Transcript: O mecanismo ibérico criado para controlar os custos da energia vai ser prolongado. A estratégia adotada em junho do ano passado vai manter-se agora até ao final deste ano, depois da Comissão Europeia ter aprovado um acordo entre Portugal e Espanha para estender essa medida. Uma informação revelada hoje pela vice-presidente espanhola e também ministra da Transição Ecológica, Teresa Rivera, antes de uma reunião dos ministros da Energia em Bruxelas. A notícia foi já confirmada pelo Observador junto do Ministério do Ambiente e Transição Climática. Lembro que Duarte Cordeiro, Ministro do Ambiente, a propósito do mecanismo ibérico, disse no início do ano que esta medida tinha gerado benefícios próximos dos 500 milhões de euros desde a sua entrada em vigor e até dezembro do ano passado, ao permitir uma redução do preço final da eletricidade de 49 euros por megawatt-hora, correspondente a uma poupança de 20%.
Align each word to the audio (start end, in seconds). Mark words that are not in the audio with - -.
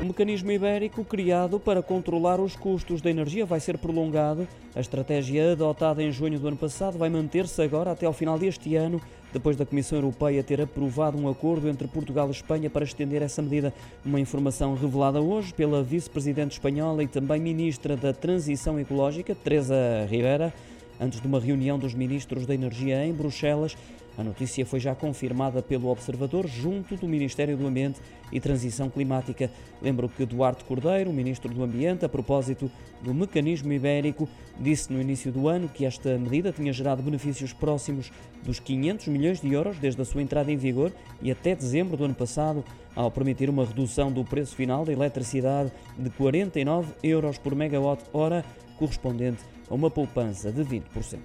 O 0.00 0.04
mecanismo 0.04 0.52
ibérico 0.52 1.02
criado 1.04 1.58
para 1.58 1.82
controlar 1.82 2.38
os 2.38 2.54
custos 2.54 3.00
da 3.00 3.08
energia 3.08 3.46
vai 3.46 3.58
ser 3.58 3.78
prolongado. 3.78 4.46
A 4.74 4.80
estratégia 4.80 5.52
adotada 5.52 6.02
em 6.02 6.12
junho 6.12 6.38
do 6.38 6.46
ano 6.48 6.56
passado 6.56 6.98
vai 6.98 7.08
manter-se 7.08 7.62
agora 7.62 7.92
até 7.92 8.04
ao 8.04 8.12
final 8.12 8.38
deste 8.38 8.76
ano, 8.76 9.00
depois 9.32 9.56
da 9.56 9.64
Comissão 9.64 9.96
Europeia 9.96 10.44
ter 10.44 10.60
aprovado 10.60 11.16
um 11.16 11.28
acordo 11.30 11.66
entre 11.66 11.88
Portugal 11.88 12.28
e 12.28 12.32
Espanha 12.32 12.68
para 12.68 12.84
estender 12.84 13.22
essa 13.22 13.40
medida. 13.40 13.72
Uma 14.04 14.20
informação 14.20 14.74
revelada 14.74 15.20
hoje 15.20 15.54
pela 15.54 15.82
vice-presidente 15.82 16.52
espanhola 16.52 17.02
e 17.02 17.08
também 17.08 17.40
ministra 17.40 17.96
da 17.96 18.12
Transição 18.12 18.78
Ecológica, 18.78 19.34
Teresa 19.34 20.06
Rivera, 20.10 20.52
antes 21.00 21.22
de 21.22 21.26
uma 21.26 21.40
reunião 21.40 21.78
dos 21.78 21.94
ministros 21.94 22.44
da 22.44 22.54
Energia 22.54 23.02
em 23.04 23.14
Bruxelas. 23.14 23.74
A 24.16 24.24
notícia 24.24 24.64
foi 24.64 24.80
já 24.80 24.94
confirmada 24.94 25.62
pelo 25.62 25.88
Observador 25.88 26.46
junto 26.46 26.96
do 26.96 27.06
Ministério 27.06 27.56
do 27.56 27.66
Ambiente 27.66 28.00
e 28.32 28.40
Transição 28.40 28.88
Climática. 28.88 29.50
Lembro 29.82 30.08
que 30.08 30.24
Duarte 30.24 30.64
Cordeiro, 30.64 31.12
Ministro 31.12 31.52
do 31.52 31.62
Ambiente, 31.62 32.04
a 32.04 32.08
propósito 32.08 32.70
do 33.02 33.12
mecanismo 33.12 33.72
ibérico, 33.72 34.28
disse 34.58 34.90
no 34.92 35.00
início 35.00 35.30
do 35.30 35.48
ano 35.48 35.68
que 35.68 35.84
esta 35.84 36.16
medida 36.16 36.50
tinha 36.50 36.72
gerado 36.72 37.02
benefícios 37.02 37.52
próximos 37.52 38.10
dos 38.42 38.58
500 38.58 39.08
milhões 39.08 39.40
de 39.40 39.52
euros 39.52 39.78
desde 39.78 40.00
a 40.00 40.04
sua 40.04 40.22
entrada 40.22 40.50
em 40.50 40.56
vigor 40.56 40.92
e 41.20 41.30
até 41.30 41.54
dezembro 41.54 41.96
do 41.96 42.04
ano 42.04 42.14
passado, 42.14 42.64
ao 42.94 43.10
permitir 43.10 43.50
uma 43.50 43.66
redução 43.66 44.10
do 44.10 44.24
preço 44.24 44.56
final 44.56 44.84
da 44.84 44.92
eletricidade 44.92 45.70
de 45.98 46.08
49 46.10 46.94
euros 47.02 47.36
por 47.36 47.54
megawatt-hora, 47.54 48.44
correspondente 48.78 49.42
a 49.68 49.74
uma 49.74 49.90
poupança 49.90 50.50
de 50.50 50.62
20%. 50.62 51.18